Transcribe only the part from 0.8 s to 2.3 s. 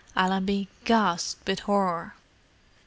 gasped with horror.